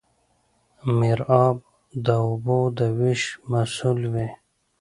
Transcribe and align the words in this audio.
میرآب 0.99 1.55
د 2.05 2.07
اوبو 2.25 2.57
د 2.77 2.79
ویش 2.99 3.21
مسوول 3.51 4.01
وي. 4.13 4.27